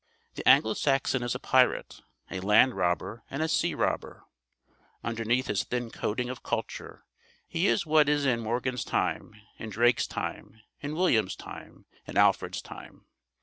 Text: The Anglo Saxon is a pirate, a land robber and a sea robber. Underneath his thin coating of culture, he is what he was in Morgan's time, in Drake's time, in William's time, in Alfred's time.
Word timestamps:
The 0.33 0.49
Anglo 0.49 0.73
Saxon 0.73 1.21
is 1.21 1.35
a 1.35 1.39
pirate, 1.39 2.01
a 2.31 2.39
land 2.39 2.73
robber 2.73 3.23
and 3.29 3.43
a 3.43 3.47
sea 3.47 3.75
robber. 3.75 4.23
Underneath 5.03 5.45
his 5.45 5.63
thin 5.63 5.91
coating 5.91 6.27
of 6.27 6.41
culture, 6.41 7.05
he 7.47 7.67
is 7.67 7.85
what 7.85 8.07
he 8.07 8.13
was 8.15 8.25
in 8.25 8.39
Morgan's 8.39 8.83
time, 8.83 9.35
in 9.59 9.69
Drake's 9.69 10.07
time, 10.07 10.59
in 10.79 10.95
William's 10.95 11.35
time, 11.35 11.85
in 12.07 12.17
Alfred's 12.17 12.63
time. 12.63 13.05